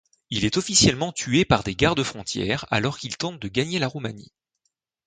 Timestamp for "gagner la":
3.47-3.87